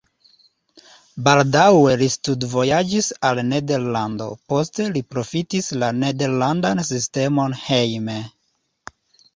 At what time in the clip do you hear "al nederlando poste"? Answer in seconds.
3.31-4.89